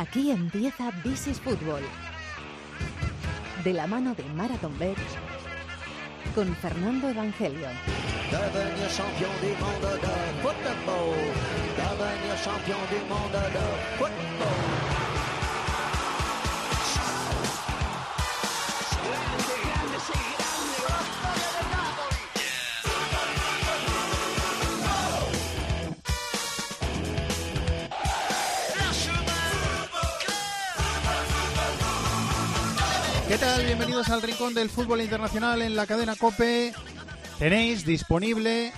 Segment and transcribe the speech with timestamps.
[0.00, 1.82] Aquí empieza This is Fútbol.
[3.62, 4.96] De la mano de Marathon Bet
[6.34, 7.74] con Fernando Evangelion.
[33.40, 33.64] Tal?
[33.64, 36.74] Bienvenidos al Rincón del Fútbol Internacional en la cadena Cope.
[37.38, 38.70] Tenéis disponible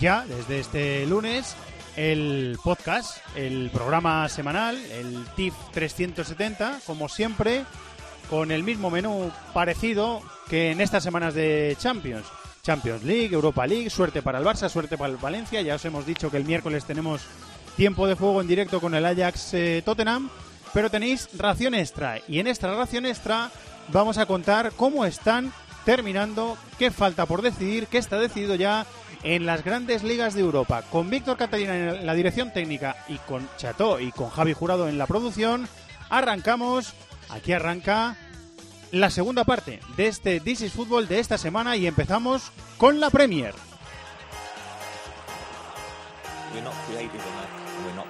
[0.00, 1.56] ya desde este lunes
[1.96, 7.64] el podcast, el programa semanal, el TIF 370, como siempre,
[8.28, 10.20] con el mismo menú parecido
[10.50, 12.26] que en estas semanas de Champions.
[12.62, 15.62] Champions League, Europa League, suerte para el Barça, suerte para el Valencia.
[15.62, 17.22] Ya os hemos dicho que el miércoles tenemos
[17.76, 20.28] tiempo de juego en directo con el Ajax eh, Tottenham,
[20.74, 22.20] pero tenéis ración extra.
[22.28, 23.50] Y en esta ración extra
[23.92, 25.52] vamos a contar cómo están
[25.84, 28.86] terminando, qué falta por decidir, qué está decidido ya
[29.22, 30.82] en las grandes ligas de Europa.
[30.82, 34.98] Con Víctor Catalina en la dirección técnica y con Chateau y con Javi Jurado en
[34.98, 35.68] la producción,
[36.10, 36.94] arrancamos,
[37.30, 38.16] aquí arranca
[38.92, 43.10] la segunda parte de este This is Football de esta semana y empezamos con la
[43.10, 43.54] Premier.
[46.54, 48.06] We're not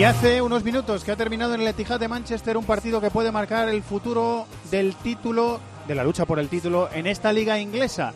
[0.00, 3.10] Y hace unos minutos que ha terminado en el Etihad de Manchester un partido que
[3.10, 7.58] puede marcar el futuro del título, de la lucha por el título en esta liga
[7.58, 8.14] inglesa.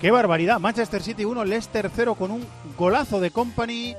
[0.00, 0.58] ¡Qué barbaridad!
[0.58, 2.44] Manchester City 1, Leicester 0 con un
[2.76, 3.94] golazo de Company.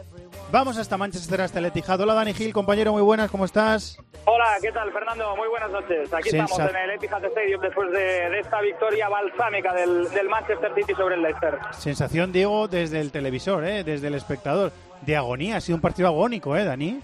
[0.54, 2.00] Vamos hasta Manchester, hasta el Etihad.
[2.00, 3.98] Hola Dani Gil, compañero, muy buenas, ¿cómo estás?
[4.26, 5.36] Hola, ¿qué tal, Fernando?
[5.36, 6.14] Muy buenas noches.
[6.14, 10.30] Aquí Sensa- estamos en el Etihad Stadium después de, de esta victoria balsámica del, del
[10.30, 11.58] Manchester City sobre el Leicester.
[11.72, 13.84] Sensación, Diego, desde el televisor, ¿eh?
[13.84, 14.72] desde el espectador.
[15.02, 17.02] De agonía, ha sido un partido agónico, ¿eh, Dani?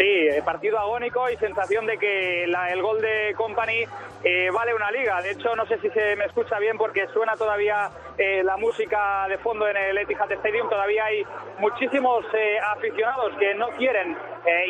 [0.00, 3.84] Sí, eh, partido agónico y sensación de que el gol de Company
[4.24, 5.20] eh, vale una liga.
[5.20, 9.28] De hecho, no sé si se me escucha bien porque suena todavía eh, la música
[9.28, 10.70] de fondo en el Etihad Stadium.
[10.70, 11.22] Todavía hay
[11.58, 12.24] muchísimos
[12.62, 14.16] aficionados que no quieren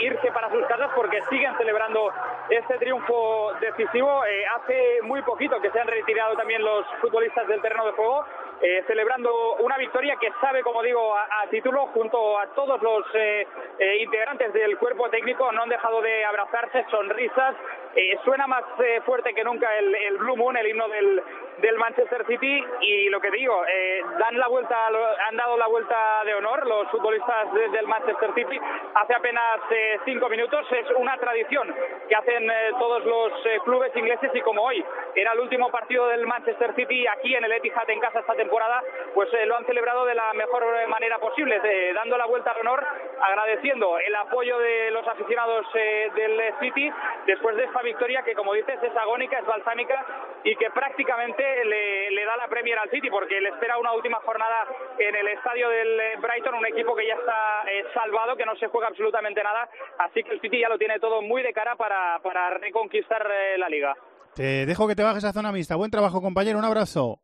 [0.03, 2.11] irse para sus casas porque siguen celebrando
[2.49, 4.23] este triunfo decisivo.
[4.57, 8.25] Hace muy poquito que se han retirado también los futbolistas del terreno de juego.
[8.63, 13.47] Eh, celebrando una victoria que sabe, como digo, a, título junto a todos los eh,
[13.79, 15.51] eh, integrantes del cuerpo técnico.
[15.53, 17.57] No han dejado de abrazarse, sonrisas.
[17.97, 21.23] Eh, suena más eh, fuerte que nunca el, el Blue Moon, el himno del,
[21.61, 22.65] del Manchester City.
[22.81, 24.87] Y lo que digo, eh, dan la vuelta,
[25.29, 28.61] han dado la vuelta de honor los futbolistas de- del Manchester City
[28.95, 30.67] hace apenas eh, cinco minutos.
[30.73, 31.75] Es una tradición
[32.09, 34.85] que hacen eh, todos los eh, clubes ingleses y como hoy
[35.15, 38.83] era el último partido del Manchester City aquí en el Etihad en casa esta temporada,
[39.15, 42.85] pues lo han celebrado de la mejor manera posible, de- dando la vuelta al honor,
[43.21, 46.91] agradeciendo el apoyo de los aficionados del City
[47.27, 50.05] después de esta victoria que, como dices, es agónica, es balsámica
[50.45, 54.19] y que prácticamente le, le da la Premier al City porque le espera una última
[54.21, 54.67] jornada
[54.99, 58.57] en el estadio del eh, Brighton, un equipo que ya está eh, salvado, que no
[58.57, 59.69] se juega absolutamente nada,
[59.99, 63.59] así que el City ya lo tiene todo muy de cara para, para reconquistar eh,
[63.59, 63.97] la liga.
[64.35, 65.77] Te dejo que te bajes a zona mixta.
[65.77, 66.59] Buen trabajo, compañero.
[66.59, 67.19] Un abrazo.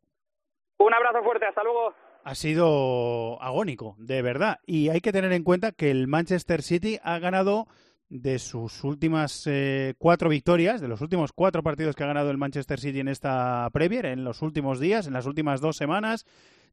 [0.79, 1.95] Un abrazo fuerte, hasta luego.
[2.25, 4.59] Ha sido agónico, de verdad.
[4.67, 7.67] Y hay que tener en cuenta que el Manchester City ha ganado
[8.09, 12.39] de sus últimas eh, cuatro victorias, de los últimos cuatro partidos que ha ganado el
[12.39, 16.25] Manchester City en esta Premier, en los últimos días, en las últimas dos semanas,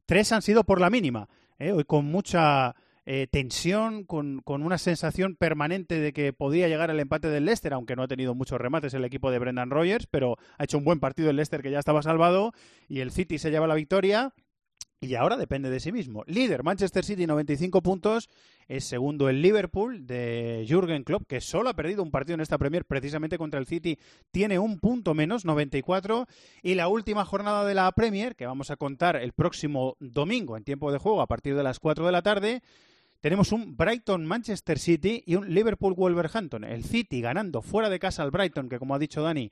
[0.06, 1.28] tres han sido por la mínima.
[1.58, 1.72] ¿eh?
[1.72, 7.00] Hoy con mucha eh, tensión, con, con una sensación permanente de que podía llegar el
[7.00, 10.36] empate del Leicester, aunque no ha tenido muchos remates el equipo de Brendan Rodgers, pero
[10.56, 12.52] ha hecho un buen partido el Leicester que ya estaba salvado
[12.88, 14.32] y el City se lleva la victoria.
[15.04, 16.24] Y ahora depende de sí mismo.
[16.26, 18.30] Líder Manchester City 95 puntos,
[18.68, 22.56] es segundo el Liverpool de Jürgen Klopp, que solo ha perdido un partido en esta
[22.56, 23.98] Premier precisamente contra el City,
[24.30, 26.26] tiene un punto menos, 94,
[26.62, 30.64] y la última jornada de la Premier, que vamos a contar el próximo domingo en
[30.64, 32.62] tiempo de juego a partir de las 4 de la tarde,
[33.20, 36.64] tenemos un Brighton Manchester City y un Liverpool Wolverhampton.
[36.64, 39.50] El City ganando fuera de casa al Brighton, que como ha dicho Dani,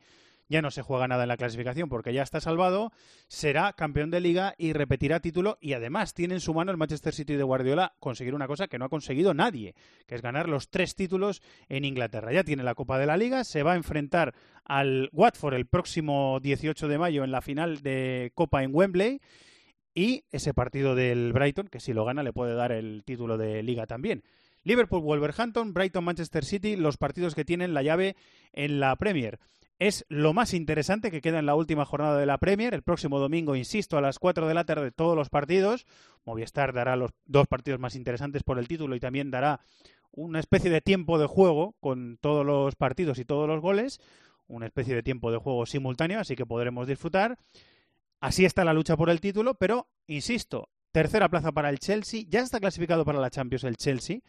[0.53, 2.93] ya no se juega nada en la clasificación porque ya está salvado,
[3.27, 7.15] será campeón de liga y repetirá título y además tiene en su mano el Manchester
[7.15, 9.75] City de Guardiola conseguir una cosa que no ha conseguido nadie,
[10.07, 12.33] que es ganar los tres títulos en Inglaterra.
[12.33, 14.35] Ya tiene la Copa de la Liga, se va a enfrentar
[14.65, 19.21] al Watford el próximo 18 de mayo en la final de Copa en Wembley
[19.95, 23.63] y ese partido del Brighton, que si lo gana le puede dar el título de
[23.63, 24.23] liga también.
[24.65, 28.17] Liverpool, Wolverhampton, Brighton, Manchester City, los partidos que tienen la llave
[28.53, 29.41] en la Premier.
[29.89, 32.73] Es lo más interesante que queda en la última jornada de la Premier.
[32.73, 35.87] El próximo domingo, insisto, a las 4 de la tarde todos los partidos.
[36.25, 39.61] Movistar dará los dos partidos más interesantes por el título y también dará
[40.13, 44.01] una especie de tiempo de juego con todos los partidos y todos los goles,
[44.47, 47.39] una especie de tiempo de juego simultáneo, así que podremos disfrutar.
[48.21, 52.41] Así está la lucha por el título, pero, insisto, tercera plaza para el Chelsea, ya
[52.41, 54.21] está clasificado para la Champions el Chelsea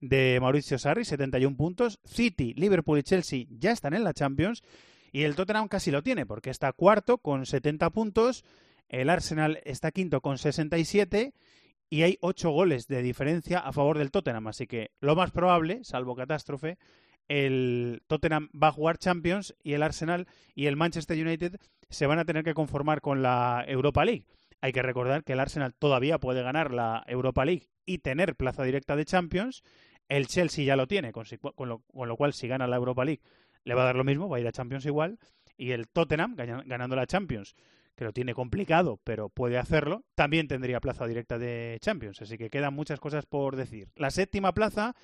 [0.00, 4.62] de Mauricio Sarri, 71 puntos, City, Liverpool y Chelsea ya están en la Champions
[5.12, 8.44] y el Tottenham casi lo tiene porque está cuarto con 70 puntos,
[8.88, 11.34] el Arsenal está quinto con 67
[11.90, 14.46] y hay ocho goles de diferencia a favor del Tottenham.
[14.46, 16.78] Así que lo más probable, salvo catástrofe,
[17.28, 21.56] el Tottenham va a jugar Champions y el Arsenal y el Manchester United
[21.90, 24.24] se van a tener que conformar con la Europa League.
[24.62, 28.62] Hay que recordar que el Arsenal todavía puede ganar la Europa League y tener plaza
[28.62, 29.62] directa de Champions.
[30.08, 31.26] El Chelsea ya lo tiene, con,
[31.68, 33.20] lo, con lo cual si gana la Europa League
[33.64, 35.18] le va a dar lo mismo, va a ir a Champions igual.
[35.56, 37.54] Y el Tottenham, ganando la Champions,
[37.94, 42.22] que lo tiene complicado, pero puede hacerlo, también tendría plaza directa de Champions.
[42.22, 43.88] Así que quedan muchas cosas por decir.
[43.96, 44.94] La séptima plaza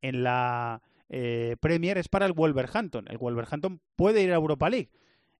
[0.00, 3.06] en la eh, Premier es para el Wolverhampton.
[3.08, 4.90] El Wolverhampton puede ir a Europa League.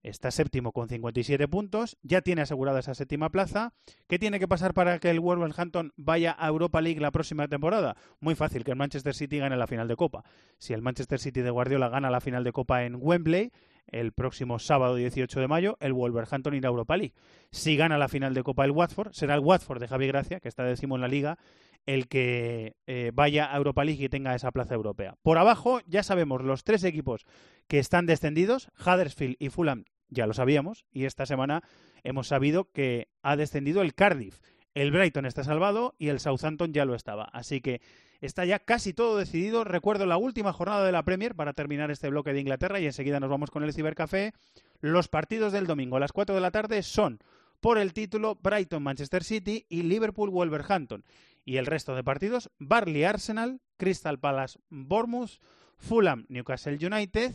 [0.02, 3.72] Está séptimo con 57 puntos, ya tiene asegurada esa séptima plaza.
[4.06, 7.96] ¿Qué tiene que pasar para que el Wolverhampton vaya a Europa League la próxima temporada?
[8.20, 10.24] Muy fácil, que el Manchester City gane la final de Copa.
[10.58, 13.50] Si el Manchester City de Guardiola gana la final de Copa en Wembley,
[13.88, 17.14] el próximo sábado 18 de mayo, el Wolverhampton irá a Europa League.
[17.50, 20.48] Si gana la final de Copa el Watford, será el Watford de Javi Gracia, que
[20.48, 21.38] está décimo en la liga,
[21.88, 25.16] el que eh, vaya a Europa League y tenga esa plaza europea.
[25.22, 27.24] Por abajo ya sabemos los tres equipos
[27.66, 31.62] que están descendidos, Huddersfield y Fulham ya lo sabíamos, y esta semana
[32.04, 34.38] hemos sabido que ha descendido el Cardiff.
[34.74, 37.24] El Brighton está salvado y el Southampton ya lo estaba.
[37.32, 37.80] Así que
[38.20, 39.64] está ya casi todo decidido.
[39.64, 43.18] Recuerdo la última jornada de la Premier para terminar este bloque de Inglaterra y enseguida
[43.18, 44.34] nos vamos con el Cibercafé.
[44.80, 47.18] Los partidos del domingo a las 4 de la tarde son
[47.60, 51.02] por el título Brighton-Manchester City y Liverpool-Wolverhampton.
[51.48, 55.40] Y el resto de partidos, Barley-Arsenal, Crystal Palace-Bournemouth,
[55.78, 57.34] Fulham-Newcastle United,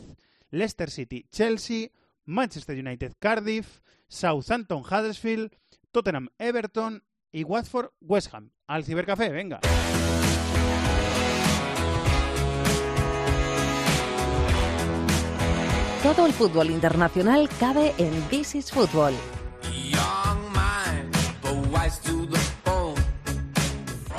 [0.50, 1.88] Leicester City-Chelsea,
[2.24, 5.50] Manchester United Cardiff, Southampton Huddersfield,
[5.90, 7.02] Tottenham Everton
[7.32, 8.52] y Watford West Ham.
[8.68, 9.58] Al cibercafé, venga.
[16.04, 19.14] Todo el fútbol internacional cabe en This is Football.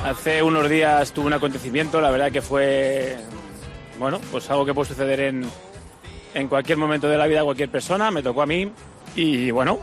[0.05, 3.17] Hace unos días tuve un acontecimiento, la verdad que fue,
[3.97, 5.49] bueno, pues algo que puede suceder en,
[6.35, 8.71] en cualquier momento de la vida cualquier persona, me tocó a mí
[9.15, 9.79] y bueno,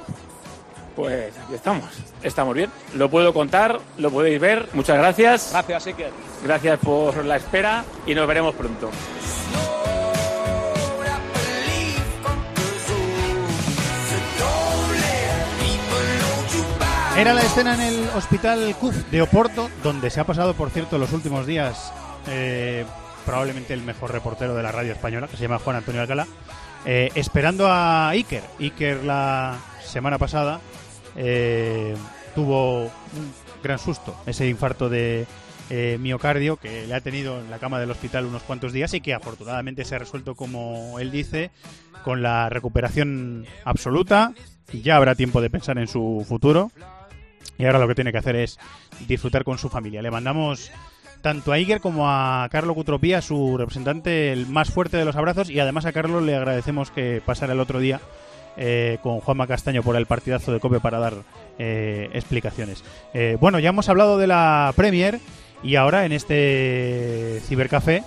[0.94, 1.90] pues aquí estamos,
[2.22, 2.70] estamos bien.
[2.94, 4.68] Lo puedo contar, lo podéis ver.
[4.74, 5.50] Muchas gracias.
[5.50, 6.12] Gracias, Iker.
[6.44, 8.90] Gracias por la espera y nos veremos pronto.
[17.22, 20.98] Era la escena en el Hospital CUF de Oporto, donde se ha pasado, por cierto,
[20.98, 21.92] los últimos días
[22.26, 22.84] eh,
[23.24, 26.26] probablemente el mejor reportero de la radio española, que se llama Juan Antonio Alcalá,
[26.84, 28.42] eh, esperando a Iker.
[28.58, 30.58] Iker la semana pasada
[31.14, 31.94] eh,
[32.34, 33.32] tuvo un
[33.62, 35.28] gran susto, ese infarto de
[36.00, 39.14] miocardio que le ha tenido en la cama del hospital unos cuantos días y que
[39.14, 41.52] afortunadamente se ha resuelto, como él dice,
[42.02, 44.32] con la recuperación absoluta.
[44.72, 46.72] Ya habrá tiempo de pensar en su futuro.
[47.62, 48.58] Y ahora lo que tiene que hacer es
[49.06, 50.02] disfrutar con su familia.
[50.02, 50.72] Le mandamos
[51.20, 55.48] tanto a Iger como a Carlos Cutropía, su representante, el más fuerte de los abrazos,
[55.48, 58.00] y además a Carlos le agradecemos que pasara el otro día
[58.56, 61.14] eh, con Juanma Castaño por el partidazo de Cope para dar
[61.56, 62.82] eh, explicaciones.
[63.14, 65.20] Eh, bueno, ya hemos hablado de la Premier
[65.62, 68.02] y ahora en este cibercafé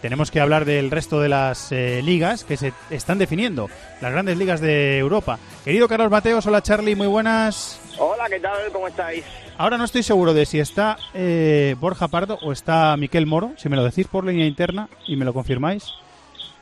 [0.00, 3.68] tenemos que hablar del resto de las ligas que se están definiendo,
[4.00, 5.38] las grandes ligas de Europa.
[5.64, 7.80] Querido Carlos Mateos, hola Charlie, muy buenas.
[7.98, 8.70] Hola, ¿qué tal?
[8.72, 9.24] ¿Cómo estáis?
[9.56, 13.54] Ahora no estoy seguro de si está eh, Borja Pardo o está Miquel Moro.
[13.56, 15.94] Si me lo decís por línea interna y me lo confirmáis.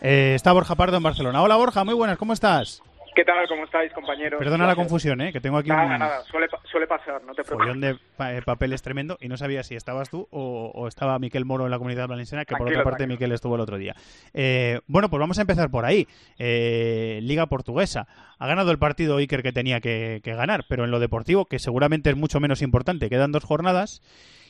[0.01, 1.43] Eh, está Borja Pardo en Barcelona.
[1.43, 2.83] Hola Borja, muy buenas, ¿cómo estás?
[3.17, 3.49] ¿Qué tal?
[3.49, 4.39] ¿Cómo estáis, compañeros?
[4.39, 5.33] Perdona la confusión, ¿eh?
[5.33, 7.81] que tengo aquí nada, un nada, suele, suele pasar, no te preocupes.
[7.81, 11.47] de pa- eh, papeles tremendo y no sabía si estabas tú o, o estaba Miquel
[11.47, 13.15] Moro en la comunidad valenciana, que por otra parte tranquilo.
[13.15, 13.95] Miquel estuvo el otro día.
[14.35, 16.07] Eh, bueno, pues vamos a empezar por ahí.
[16.39, 18.07] Eh, Liga Portuguesa.
[18.39, 21.59] Ha ganado el partido Iker que tenía que, que ganar, pero en lo deportivo, que
[21.59, 24.03] seguramente es mucho menos importante, quedan dos jornadas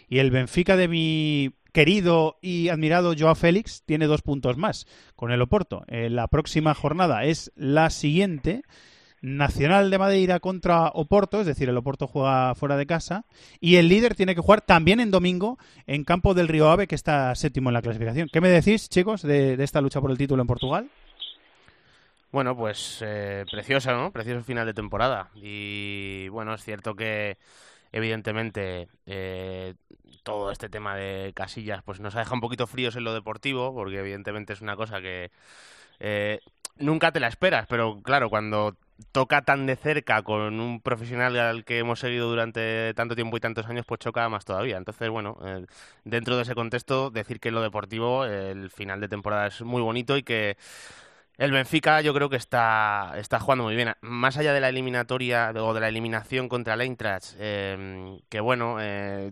[0.09, 5.31] y el Benfica de mi querido y admirado Joao Félix tiene dos puntos más con
[5.31, 5.85] el Oporto.
[5.89, 8.63] Eh, la próxima jornada es la siguiente.
[9.23, 13.25] Nacional de Madeira contra Oporto, es decir, el Oporto juega fuera de casa,
[13.61, 16.95] y el líder tiene que jugar también en domingo en campo del Río Ave, que
[16.95, 18.29] está séptimo en la clasificación.
[18.33, 20.89] ¿Qué me decís, chicos, de, de esta lucha por el título en Portugal?
[22.31, 24.13] Bueno, pues eh, precioso, ¿no?
[24.13, 25.31] Precioso final de temporada.
[25.35, 27.39] Y bueno, es cierto que
[27.97, 29.75] evidentemente eh,
[30.23, 33.75] todo este tema de casillas pues nos ha dejado un poquito fríos en lo deportivo,
[33.75, 35.31] porque evidentemente es una cosa que
[35.99, 36.41] eh,
[36.76, 38.76] nunca te la esperas, pero claro, cuando
[39.12, 43.41] toca tan de cerca con un profesional al que hemos seguido durante tanto tiempo y
[43.41, 44.76] tantos años, pues choca más todavía.
[44.76, 45.65] Entonces, bueno, eh,
[46.05, 50.19] dentro de ese contexto, decir que lo deportivo, el final de temporada es muy bonito
[50.19, 50.59] y que
[51.38, 53.93] el Benfica yo creo que está, está jugando muy bien.
[54.00, 58.78] Más allá de la eliminatoria o de la eliminación contra el Eintracht, em, que bueno,
[58.81, 59.31] eh,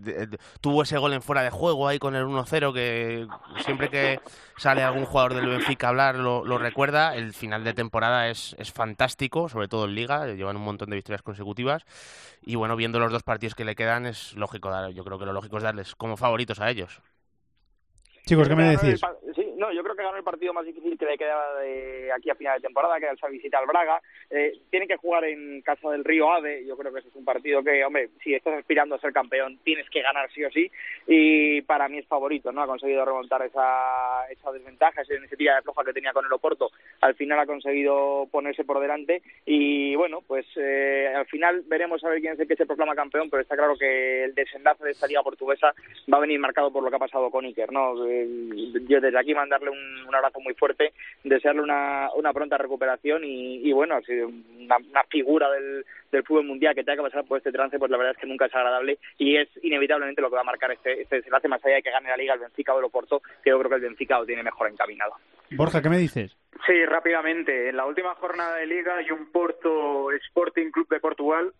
[0.61, 3.27] tuvo ese gol en fuera de juego ahí con el 1-0 que
[3.63, 4.19] siempre que
[4.57, 7.15] sale algún jugador del Benfica a hablar lo, recuerda.
[7.15, 10.97] El final de temporada es, es fantástico, sobre todo en Liga, llevan un montón de
[10.97, 11.85] victorias consecutivas.
[12.43, 15.25] Y bueno, viendo los dos partidos que le quedan, es lógico dar, yo creo que
[15.25, 17.01] lo lógico es darles como favoritos a ellos.
[18.27, 19.01] Chicos, ¿qué me decís?
[19.55, 22.35] No, yo creo que ganó el partido más difícil que le quedaba de aquí a
[22.35, 24.01] final de temporada, que era esa visita al Braga.
[24.29, 26.65] Eh, tiene que jugar en casa del Río Ave.
[26.65, 29.57] Yo creo que ese es un partido que, hombre, si estás aspirando a ser campeón,
[29.63, 30.69] tienes que ganar sí o sí.
[31.07, 32.61] Y para mí es favorito, ¿no?
[32.61, 36.71] Ha conseguido remontar esa, esa desventaja, esa iniciativa de floja que tenía con el Oporto.
[37.01, 39.21] Al final ha conseguido ponerse por delante.
[39.45, 42.95] Y bueno, pues eh, al final veremos a ver quién es el que se proclama
[42.95, 45.73] campeón, pero está claro que el desenlace de esta liga portuguesa
[46.11, 48.05] va a venir marcado por lo que ha pasado con Iker, ¿no?
[48.05, 48.27] Eh,
[48.87, 53.95] yo desde aquí darle un, abrazo muy fuerte, desearle una, una pronta recuperación y, bueno,
[53.95, 57.77] ha sido una, figura del, del, fútbol mundial que tenga que pasar por este trance,
[57.77, 60.45] pues la verdad es que nunca es agradable y es inevitablemente lo que va a
[60.45, 62.85] marcar este, este desenlace, más allá de que gane la Liga el Benfica o el
[62.85, 65.15] Oporto, que yo creo que el Benfica lo tiene mejor encaminado.
[65.51, 66.35] Borja, ¿qué me dices?
[66.65, 67.69] Sí, rápidamente.
[67.69, 71.51] En la última jornada de Liga hay un Porto Sporting Club de Portugal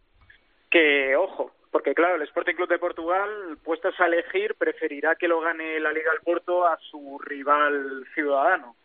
[0.70, 5.42] que, ojo, porque claro, el Sporting Club de Portugal, puestos a elegir, preferirá que lo
[5.42, 8.78] gane la Liga del Porto a su rival ciudadano.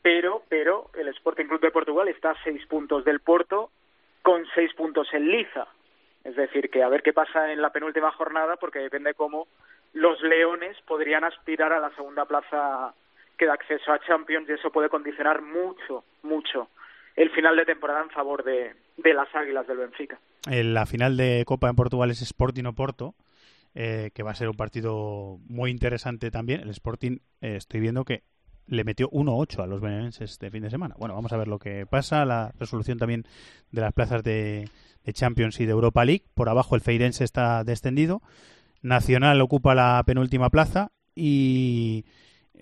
[0.00, 3.70] Pero, pero el Sporting Club de Portugal está a seis puntos del Porto
[4.22, 5.66] con seis puntos en liza.
[6.24, 9.46] Es decir, que a ver qué pasa en la penúltima jornada, porque depende cómo
[9.92, 12.94] los Leones podrían aspirar a la segunda plaza
[13.36, 16.70] que da acceso a Champions y eso puede condicionar mucho, mucho
[17.14, 20.18] el final de temporada en favor de, de las Águilas del Benfica.
[20.46, 23.14] En la final de Copa en Portugal es Sporting Oporto,
[23.74, 26.60] eh, que va a ser un partido muy interesante también.
[26.60, 28.24] El Sporting, eh, estoy viendo que
[28.66, 30.94] le metió 1-8 a los benevenses este fin de semana.
[30.98, 32.24] Bueno, vamos a ver lo que pasa.
[32.24, 33.24] La resolución también
[33.70, 34.68] de las plazas de,
[35.04, 36.24] de Champions y de Europa League.
[36.34, 38.22] Por abajo el Feirense está descendido.
[38.82, 42.04] Nacional ocupa la penúltima plaza y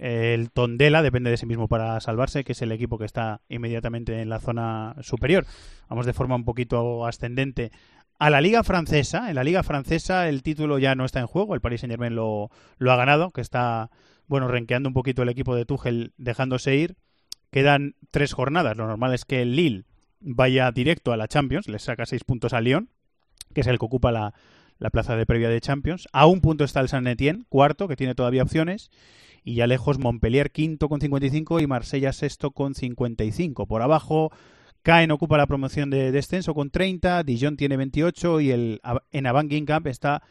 [0.01, 4.23] el Tondela depende de sí mismo para salvarse, que es el equipo que está inmediatamente
[4.23, 5.45] en la zona superior.
[5.91, 7.71] Vamos de forma un poquito ascendente
[8.19, 9.29] a la Liga Francesa.
[9.29, 12.51] En la Liga Francesa el título ya no está en juego, el Paris Saint-Germain lo,
[12.79, 13.91] lo ha ganado, que está,
[14.27, 16.97] bueno, renqueando un poquito el equipo de Tuchel dejándose ir.
[17.51, 18.79] Quedan tres jornadas.
[18.79, 19.85] Lo normal es que el Lille
[20.21, 22.89] vaya directo a la Champions, le saca seis puntos a Lyon,
[23.53, 24.33] que es el que ocupa la,
[24.81, 26.09] la plaza de previa de Champions.
[26.13, 28.91] A un punto está el Saint Etienne, cuarto, que tiene todavía opciones
[29.45, 33.67] y ya lejos Montpellier quinto con 55 y Marsella sexto con 55.
[33.67, 34.33] Por abajo
[34.83, 38.81] Caen ocupa la promoción de descenso con 30, Dijon tiene 28 y el
[39.13, 40.23] en Avant Camp está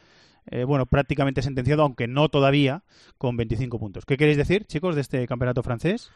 [0.47, 2.81] eh, bueno, prácticamente sentenciado, aunque no todavía,
[3.19, 4.05] con 25 puntos.
[4.05, 6.11] ¿Qué queréis decir, chicos, de este campeonato francés?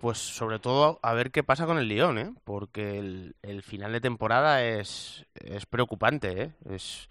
[0.00, 2.32] Pues sobre todo a ver qué pasa con el Lyon, ¿eh?
[2.44, 6.42] porque el, el final de temporada es, es preocupante.
[6.42, 6.50] ¿eh?
[6.70, 7.08] Es,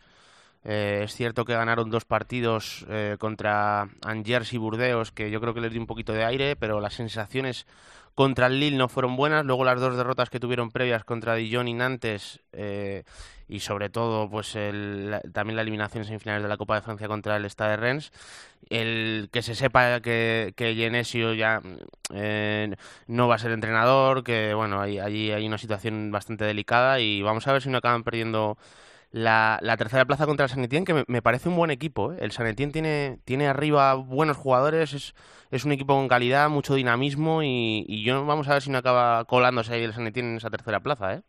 [0.65, 5.53] eh, es cierto que ganaron dos partidos eh, contra Angers y Burdeos, que yo creo
[5.53, 7.67] que les dio un poquito de aire, pero las sensaciones
[8.15, 9.43] contra el Lille no fueron buenas.
[9.45, 13.03] Luego las dos derrotas que tuvieron previas contra Dijon y Nantes, eh,
[13.49, 17.35] y sobre todo pues también la eliminación en semifinales de la Copa de Francia contra
[17.35, 18.11] el Stade de Rennes.
[18.69, 21.61] El que se sepa que, que Genesio ya
[23.07, 27.45] no va a ser entrenador, que bueno, allí hay una situación bastante delicada y vamos
[27.47, 28.57] a ver si no acaban perdiendo
[29.13, 32.11] la, la, tercera plaza contra el San Etienne, que me, parece un buen equipo.
[32.11, 32.17] ¿eh?
[32.19, 35.13] El San Etienne tiene, tiene arriba buenos jugadores, es,
[35.51, 38.79] es un equipo con calidad, mucho dinamismo y, y, yo vamos a ver si no
[38.79, 41.13] acaba colándose ahí el San Etienne en esa tercera plaza.
[41.13, 41.21] ¿eh?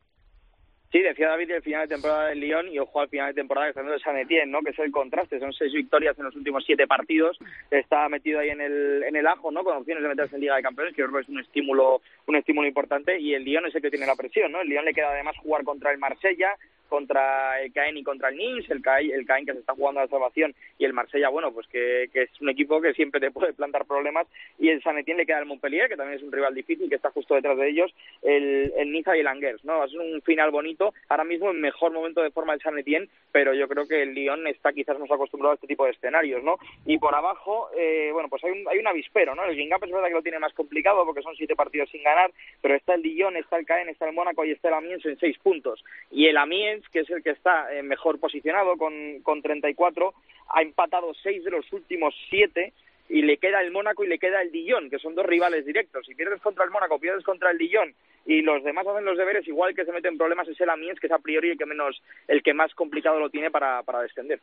[0.94, 3.66] Sí, decía David el final de temporada del Lyon y ojo al final de temporada
[3.66, 4.60] que está haciendo el San Etienne, ¿no?
[4.62, 7.36] que es el contraste, son seis victorias en los últimos siete partidos,
[7.68, 9.64] está metido ahí en el, en el ajo, ¿no?
[9.64, 12.00] con opciones de meterse en Liga de Campeones, que yo creo que es un estímulo,
[12.28, 14.60] un estímulo importante, y el Lyon es el que tiene la presión, ¿no?
[14.60, 16.54] el Lyon le queda además jugar contra el Marsella,
[16.94, 19.98] contra el Caen y contra el Nice, el Caen, el Caen que se está jugando
[19.98, 23.20] a la salvación y el Marsella, bueno, pues que, que, es un equipo que siempre
[23.20, 24.28] te puede plantar problemas
[24.60, 26.94] y el San Etienne le queda el Montpellier, que también es un rival difícil, que
[26.94, 29.82] está justo detrás de ellos, el, el Niza y el Angers, ¿no?
[29.82, 33.54] Es un final bonito, ahora mismo en mejor momento de forma el San Etienne, pero
[33.54, 36.58] yo creo que el Lyon está quizás más acostumbrado a este tipo de escenarios, ¿no?
[36.86, 39.44] Y por abajo, eh, bueno, pues hay un, hay un avispero, ¿no?
[39.44, 42.30] El Guingamp es verdad que lo tiene más complicado porque son siete partidos sin ganar,
[42.62, 45.18] pero está el Lyon, está el Caen, está el Mónaco y está el Amiens en
[45.18, 45.84] seis puntos.
[46.10, 50.14] Y el Amiens, que es el que está eh, mejor posicionado con, con 34,
[50.48, 52.72] ha empatado seis de los últimos siete
[53.08, 56.06] y le queda el Mónaco y le queda el Dijon, que son dos rivales directos.
[56.06, 57.94] Si pierdes contra el Mónaco, pierdes contra el Dijon
[58.26, 61.08] y los demás hacen los deberes, igual que se meten problemas es el Amiens, que
[61.08, 64.40] es a priori el que menos, el que más complicado lo tiene para, para descender.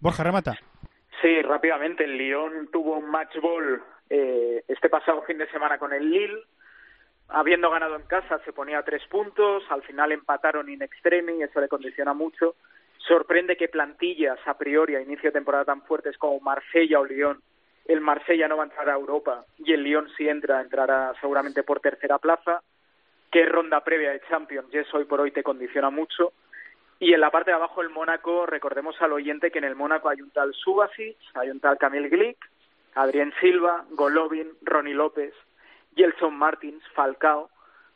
[0.00, 0.56] Borja, remata.
[1.20, 2.04] Sí, rápidamente.
[2.04, 6.42] El Lyon tuvo un match ball eh, este pasado fin de semana con el Lille.
[7.28, 9.62] Habiendo ganado en casa, se ponía tres puntos.
[9.68, 12.54] Al final empataron in extremis eso le condiciona mucho.
[12.96, 17.40] Sorprende que plantillas a priori a inicio de temporada tan fuertes como Marsella o Lyon,
[17.86, 21.62] el Marsella no va a entrar a Europa y el Lyon si entra, entrará seguramente
[21.62, 22.62] por tercera plaza.
[23.30, 24.68] ¿Qué ronda previa de Champions?
[24.72, 26.32] Y eso hoy por hoy te condiciona mucho.
[26.98, 30.08] Y en la parte de abajo el Mónaco, recordemos al oyente que en el Mónaco
[30.08, 32.38] hay un tal Subasic, hay un tal Camille Glick,
[32.94, 35.32] Adrián Silva, Golovin, Ronnie López,
[35.98, 37.50] Gelson Martins, Falcao.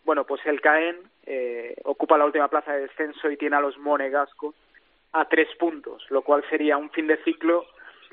[0.04, 3.78] Bueno, pues el Caen eh, ocupa la última plaza de descenso y tiene a los
[3.78, 4.56] monegascos
[5.12, 7.64] a tres puntos, lo cual sería un fin de ciclo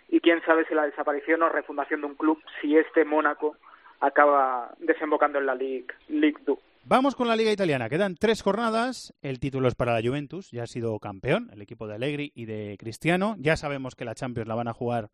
[0.08, 3.56] y quién sabe si la desaparición o refundación de un club, si este Mónaco
[4.00, 6.60] acaba desembocando en la Ligue, Ligue 2.
[6.84, 7.90] Vamos con la Liga Italiana.
[7.90, 9.14] Quedan tres jornadas.
[9.22, 10.50] El título es para la Juventus.
[10.52, 13.36] Ya ha sido campeón, el equipo de Allegri y de Cristiano.
[13.38, 15.10] Ya sabemos que la Champions la van a jugar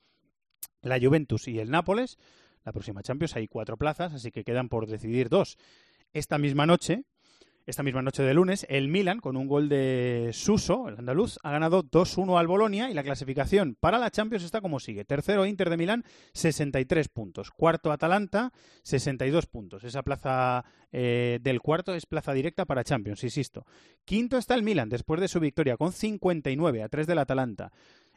[0.81, 2.17] la Juventus y el Nápoles.
[2.65, 5.57] La próxima Champions hay cuatro plazas, así que quedan por decidir dos.
[6.13, 7.03] Esta misma noche,
[7.67, 11.51] esta misma noche de lunes, el Milan, con un gol de Suso, el andaluz, ha
[11.51, 15.03] ganado 2-1 al Bolonia y la clasificación para la Champions está como sigue.
[15.03, 16.03] Tercero Inter de Milán,
[16.33, 17.51] 63 puntos.
[17.51, 18.51] Cuarto Atalanta,
[18.83, 19.83] 62 puntos.
[19.83, 23.65] Esa plaza eh, del cuarto es plaza directa para Champions, insisto.
[24.05, 27.71] Quinto está el Milan, después de su victoria, con 59 a 3 del Atalanta.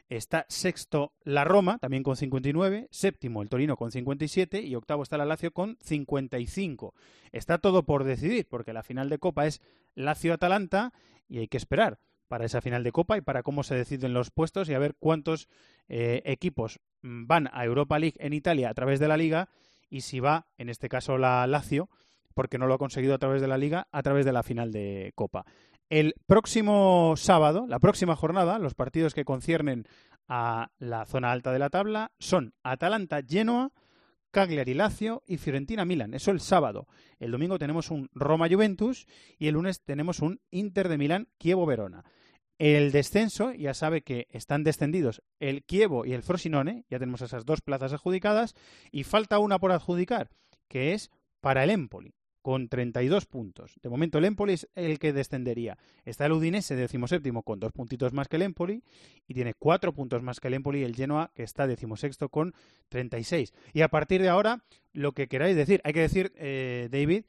[0.09, 2.87] Está sexto la Roma, también con 59.
[2.89, 4.61] Séptimo el Torino con 57.
[4.61, 6.95] Y octavo está la Lazio con 55.
[7.31, 9.61] Está todo por decidir, porque la final de Copa es
[9.95, 10.93] Lazio-Atalanta
[11.27, 14.31] y hay que esperar para esa final de Copa y para cómo se deciden los
[14.31, 15.47] puestos y a ver cuántos
[15.87, 19.49] eh, equipos van a Europa League en Italia a través de la Liga
[19.89, 21.89] y si va, en este caso, la Lazio,
[22.33, 24.71] porque no lo ha conseguido a través de la Liga, a través de la final
[24.71, 25.45] de Copa.
[25.89, 29.87] El próximo sábado, la próxima jornada, los partidos que conciernen
[30.27, 33.71] a la zona alta de la tabla son Atalanta-Genoa,
[34.29, 36.13] Cagliari-Lazio y Fiorentina-Milan.
[36.13, 36.85] Eso el sábado.
[37.17, 39.07] El domingo tenemos un Roma-Juventus
[39.39, 42.05] y el lunes tenemos un Inter de Milán-Kievo-Verona.
[42.59, 47.45] El descenso, ya sabe que están descendidos el Kievo y el Frosinone, ya tenemos esas
[47.45, 48.53] dos plazas adjudicadas,
[48.91, 50.29] y falta una por adjudicar,
[50.67, 51.09] que es
[51.41, 52.18] para el Empoli
[52.49, 53.75] con 32 puntos.
[53.79, 55.77] De momento el Empoli es el que descendería.
[56.03, 58.81] Está el Udinese decimoséptimo con dos puntitos más que el Empoli
[59.27, 62.55] y tiene cuatro puntos más que el Empoli el Genoa que está decimosexto con
[62.89, 63.53] 36.
[63.71, 67.25] Y a partir de ahora, lo que queráis decir, hay que decir, eh, David,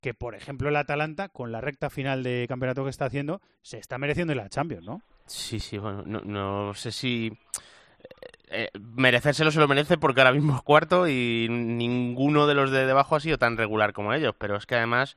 [0.00, 3.78] que por ejemplo el Atalanta, con la recta final de campeonato que está haciendo, se
[3.78, 5.00] está mereciendo la Champions, ¿no?
[5.26, 7.30] Sí, sí, bueno, no, no sé si
[8.48, 12.86] eh, merecérselo se lo merece porque ahora mismo es cuarto y ninguno de los de
[12.86, 14.34] debajo ha sido tan regular como ellos.
[14.38, 15.16] Pero es que además,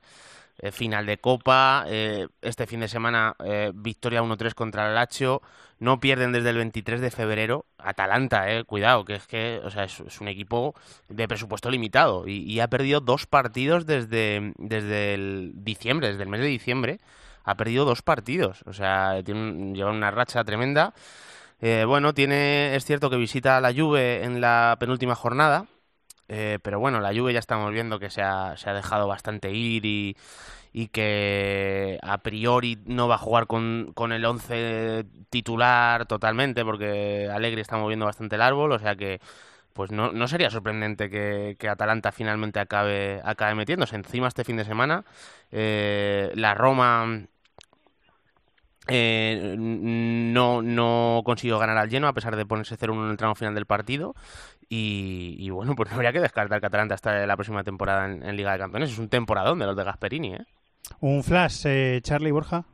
[0.58, 3.36] eh, final de Copa, eh, este fin de semana
[3.74, 5.42] victoria 1-3 contra el Lazio,
[5.78, 7.66] no pierden desde el 23 de febrero.
[7.78, 10.74] Atalanta, cuidado, que es que o sea, es, un equipo
[11.08, 16.40] de presupuesto limitado y, ha perdido dos partidos desde, desde el diciembre, desde el mes
[16.40, 17.00] de diciembre.
[17.44, 20.92] Ha perdido dos partidos, o sea, tiene lleva una racha tremenda.
[21.60, 25.66] Eh, bueno, tiene, es cierto que visita la Juve en la penúltima jornada,
[26.28, 29.52] eh, pero bueno, la Juve ya estamos viendo que se ha, se ha dejado bastante
[29.52, 30.16] ir y,
[30.72, 37.28] y, que a priori no va a jugar con, con el 11 titular totalmente porque
[37.30, 39.20] Alegri está moviendo bastante el árbol, o sea que
[39.72, 43.96] pues no, no sería sorprendente que, que, Atalanta finalmente acabe, acabe metiéndose.
[43.96, 45.04] Encima este fin de semana
[45.52, 47.26] eh, la Roma
[48.88, 53.34] eh, no, no consiguió ganar al lleno a pesar de ponerse 0-1 en el tramo
[53.34, 54.14] final del partido.
[54.72, 58.58] Y, bueno, pues no habría que descartar que hasta la próxima temporada en, Liga de
[58.58, 58.92] Campeones.
[58.92, 60.34] Es un temporadón de los de Gasperini.
[60.34, 60.44] ¿eh?
[61.00, 62.64] Un flash, eh, Charlie Borja.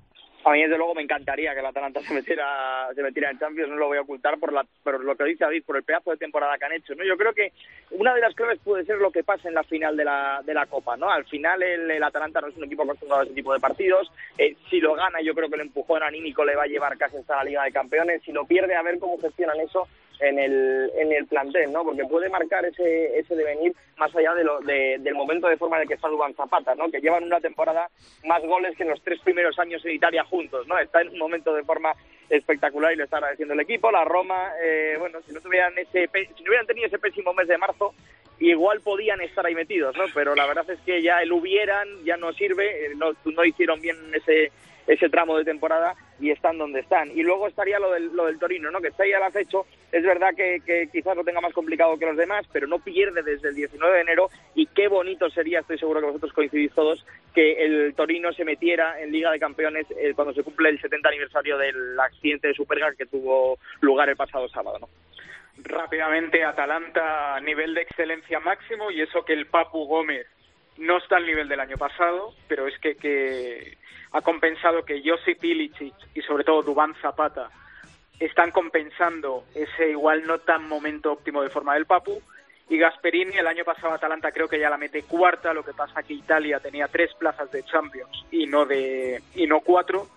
[0.47, 3.69] A mí desde luego me encantaría que el Atalanta se metiera se metiera en Champions
[3.69, 6.13] no lo voy a ocultar por la por lo que dice David por el pedazo
[6.13, 7.53] de temporada que han hecho no yo creo que
[7.91, 10.55] una de las claves puede ser lo que pasa en la final de la de
[10.55, 13.35] la Copa no al final el, el Atalanta no es un equipo acostumbrado a ese
[13.35, 16.63] tipo de partidos eh, si lo gana yo creo que el empujón anímico le va
[16.63, 19.59] a llevar casi hasta la Liga de Campeones si lo pierde a ver cómo gestionan
[19.59, 19.89] eso
[20.21, 21.85] en el, en el plantel, ¿no?
[21.85, 25.77] Porque puede marcar ese, ese devenir más allá de lo, de, del momento de forma
[25.77, 26.91] en el que está Dubán Zapata, ¿no?
[26.91, 27.89] Que llevan una temporada
[28.25, 30.79] más goles que en los tres primeros años en Italia juntos, ¿no?
[30.79, 31.93] Está en un momento de forma
[32.29, 33.91] espectacular y lo está agradeciendo el equipo.
[33.91, 37.49] La Roma, eh, bueno, si no tuvieran ese, si no hubieran tenido ese pésimo mes
[37.49, 37.95] de marzo,
[38.39, 40.05] igual podían estar ahí metidos, ¿no?
[40.15, 43.81] Pero la verdad es que ya el hubieran ya no sirve, eh, no, no hicieron
[43.81, 44.53] bien ese
[44.87, 47.11] ese tramo de temporada y están donde están.
[47.11, 48.81] Y luego estaría lo del, lo del Torino, ¿no?
[48.81, 49.67] que está ahí al acecho.
[49.93, 53.49] Es verdad que, quizás lo tenga más complicado que los demás, pero no pierde desde
[53.49, 57.65] el 19 de enero y qué bonito sería, estoy seguro que vosotros coincidís todos, que
[57.65, 61.59] el Torino se metiera en Liga de Campeones eh, cuando se cumple el 70 aniversario
[61.59, 64.79] del accidente de Superga que tuvo lugar el pasado sábado.
[64.81, 64.89] ¿no?
[65.59, 70.27] Rápidamente, Atalanta nivel de excelencia máximo y eso que el Papu Gómez
[70.79, 73.79] no está al nivel del año pasado, pero es que, que
[74.13, 77.51] ha compensado que Josip Ilicic y sobre todo Dubán Zapata
[78.19, 82.21] están compensando ese igual no tan momento óptimo de forma del Papu.
[82.69, 86.03] Y Gasperini el año pasado Atalanta creo que ya la mete cuarta, lo que pasa
[86.03, 90.09] que Italia tenía tres plazas de Champions y no de y no cuatro.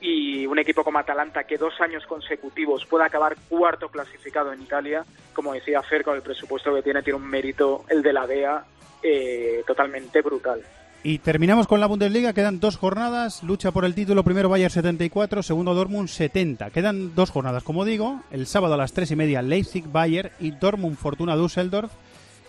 [0.00, 5.04] Y un equipo como Atalanta que dos años consecutivos pueda acabar cuarto clasificado en Italia,
[5.32, 8.64] como decía Fer, con el presupuesto que tiene, tiene un mérito el de la DEA
[9.04, 10.62] eh, totalmente brutal.
[11.02, 15.42] Y terminamos con la Bundesliga, quedan dos jornadas, lucha por el título, primero Bayern 74,
[15.42, 16.70] segundo Dortmund 70.
[16.70, 20.52] Quedan dos jornadas, como digo, el sábado a las tres y media Leipzig, Bayern y
[20.52, 21.92] Dortmund Fortuna Düsseldorf.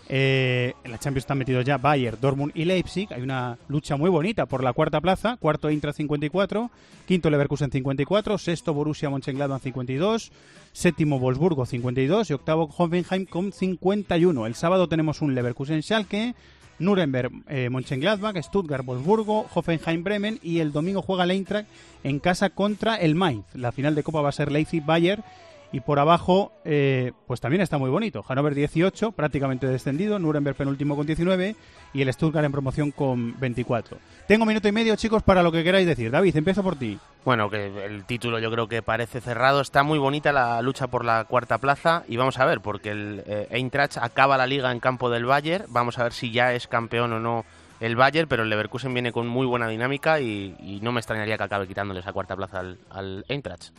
[0.07, 3.11] Eh, en la Champions están metidos ya Bayern, Dortmund y Leipzig.
[3.11, 5.37] Hay una lucha muy bonita por la cuarta plaza.
[5.37, 6.69] Cuarto Eintracht 54,
[7.07, 10.31] quinto Leverkusen 54, sexto Borussia Mönchengladbach 52,
[10.73, 14.45] séptimo Wolfsburgo 52 y octavo Hoffenheim con 51.
[14.45, 16.35] El sábado tenemos un Leverkusen Schalke,
[16.77, 21.67] Nuremberg, eh, Mönchengladbach, Stuttgart, Wolfsburgo, Hoffenheim, Bremen y el domingo juega el Eintracht
[22.03, 23.45] en casa contra el Mainz.
[23.55, 25.23] La final de Copa va a ser Leipzig-Bayern
[25.71, 28.23] y por abajo eh, pues también está muy bonito.
[28.23, 31.55] Hannover 18, prácticamente descendido, Nuremberg penúltimo con 19
[31.93, 33.97] y el Stuttgart en promoción con 24.
[34.27, 36.11] Tengo minuto y medio chicos para lo que queráis decir.
[36.11, 36.97] David, empiezo por ti.
[37.23, 39.61] Bueno, que el título yo creo que parece cerrado.
[39.61, 43.23] Está muy bonita la lucha por la cuarta plaza y vamos a ver, porque el
[43.25, 45.65] eh, Eintracht acaba la liga en campo del Bayern.
[45.69, 47.45] Vamos a ver si ya es campeón o no
[47.79, 51.43] el Bayern, pero el Leverkusen viene con muy buena dinámica y, no me extrañaría que
[51.43, 53.71] acabe quitándole esa cuarta plaza al, al Eintracht.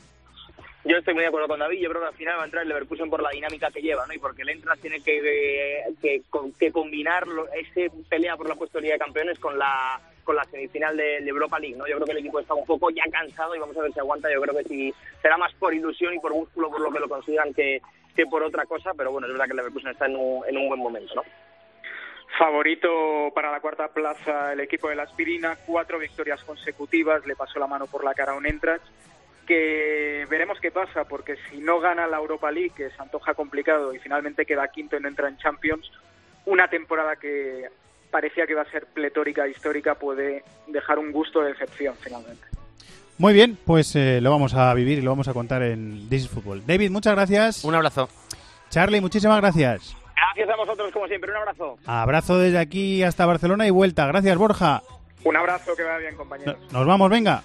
[0.86, 1.80] Yo estoy muy de acuerdo con David.
[1.80, 4.06] Yo creo que al final va a entrar el Leverkusen por la dinámica que lleva,
[4.06, 4.14] ¿no?
[4.14, 6.22] Y porque el Eintracht tiene que, que,
[6.58, 10.44] que combinar ese pelea por la puesto de Liga de Campeones con la con la
[10.44, 11.86] semifinal de, de Europa League, ¿no?
[11.86, 14.00] Yo creo que el equipo está un poco ya cansado y vamos a ver si
[14.00, 14.32] aguanta.
[14.32, 17.08] Yo creo que sí será más por ilusión y por músculo por lo que lo
[17.08, 17.80] consigan que,
[18.14, 20.56] que por otra cosa, pero bueno, es verdad que el Leverkusen está en un, en
[20.56, 21.22] un buen momento, ¿no?
[22.38, 27.58] Favorito para la cuarta plaza el equipo de la Aspirina, cuatro victorias consecutivas, le pasó
[27.58, 28.84] la mano por la cara a un Eintracht,
[29.46, 33.94] que veremos qué pasa, porque si no gana la Europa League, que se antoja complicado
[33.94, 35.90] y finalmente queda quinto y no entra en Champions,
[36.44, 37.68] una temporada que
[38.10, 42.44] parecía que iba a ser pletórica, histórica, puede dejar un gusto de decepción finalmente.
[43.18, 46.24] Muy bien, pues eh, lo vamos a vivir y lo vamos a contar en This
[46.24, 46.66] is Football.
[46.66, 47.64] David, muchas gracias.
[47.64, 48.08] Un abrazo.
[48.68, 49.96] Charlie, muchísimas gracias.
[50.14, 51.30] Gracias a vosotros, como siempre.
[51.30, 51.78] Un abrazo.
[51.86, 54.06] Abrazo desde aquí hasta Barcelona y vuelta.
[54.06, 54.82] Gracias, Borja.
[55.24, 56.56] Un abrazo, que vaya bien, compañeros.
[56.72, 57.42] No- Nos vamos, venga.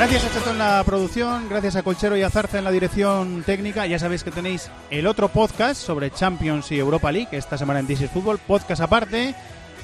[0.00, 3.42] Gracias a Cheto en la producción, gracias a Colchero y a Zarza en la dirección
[3.42, 3.86] técnica.
[3.86, 7.86] Ya sabéis que tenéis el otro podcast sobre Champions y Europa League, esta semana en
[7.86, 9.34] This is Football, podcast aparte.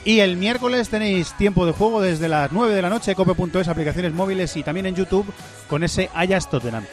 [0.07, 4.15] Y el miércoles tenéis tiempo de juego desde las 9 de la noche, cope.es, aplicaciones
[4.15, 5.31] móviles y también en YouTube
[5.69, 6.87] con ese Ayas Tottenham.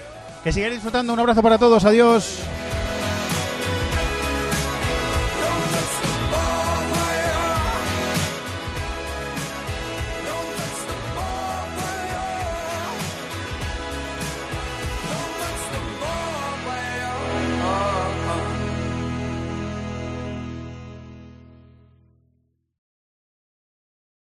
[0.44, 2.40] Que sigáis disfrutando, un abrazo para todos, adiós.